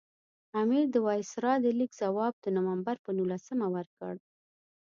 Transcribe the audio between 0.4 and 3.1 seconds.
امیر د وایسرا د لیک ځواب د نومبر